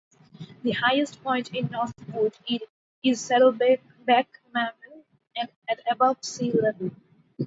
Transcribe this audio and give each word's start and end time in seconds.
The 0.63 0.71
highest 0.71 1.23
point 1.23 1.53
in 1.53 1.67
Northwood 1.67 2.33
is 3.03 3.21
Saddleback 3.21 4.41
Mountain, 4.51 5.03
at 5.37 5.79
above 5.91 6.17
sea 6.23 6.51
level. 6.59 6.89